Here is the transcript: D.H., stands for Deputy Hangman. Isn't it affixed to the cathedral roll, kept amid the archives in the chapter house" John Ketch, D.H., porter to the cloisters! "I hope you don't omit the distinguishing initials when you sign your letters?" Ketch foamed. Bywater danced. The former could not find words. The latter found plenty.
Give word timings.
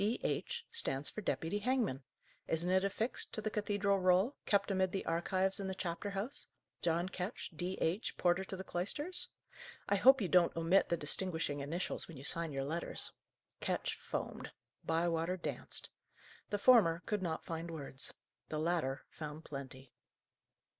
D.H., 0.03 0.65
stands 0.71 1.11
for 1.11 1.21
Deputy 1.21 1.59
Hangman. 1.59 2.01
Isn't 2.47 2.71
it 2.71 2.83
affixed 2.83 3.35
to 3.35 3.39
the 3.41 3.51
cathedral 3.51 3.99
roll, 3.99 4.35
kept 4.47 4.71
amid 4.71 4.91
the 4.93 5.05
archives 5.05 5.59
in 5.59 5.67
the 5.67 5.75
chapter 5.75 6.09
house" 6.09 6.47
John 6.81 7.07
Ketch, 7.07 7.51
D.H., 7.55 8.17
porter 8.17 8.43
to 8.45 8.55
the 8.55 8.63
cloisters! 8.63 9.27
"I 9.87 9.97
hope 9.97 10.19
you 10.19 10.27
don't 10.27 10.55
omit 10.57 10.89
the 10.89 10.97
distinguishing 10.97 11.59
initials 11.59 12.07
when 12.07 12.17
you 12.17 12.23
sign 12.23 12.51
your 12.51 12.63
letters?" 12.65 13.11
Ketch 13.59 13.93
foamed. 13.95 14.51
Bywater 14.83 15.37
danced. 15.37 15.91
The 16.49 16.57
former 16.57 17.03
could 17.05 17.21
not 17.21 17.45
find 17.45 17.69
words. 17.69 18.11
The 18.49 18.57
latter 18.57 19.03
found 19.11 19.45
plenty. 19.45 19.93